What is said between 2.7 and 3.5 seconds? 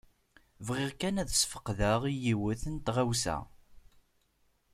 n tɣawsa.